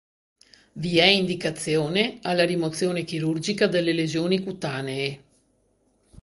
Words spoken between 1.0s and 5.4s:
indicazione alla rimozione chirurgica delle lesioni cutanee.